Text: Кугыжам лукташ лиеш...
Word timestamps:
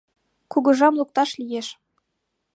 Кугыжам 0.51 0.93
лукташ 0.99 1.29
лиеш... 1.39 1.67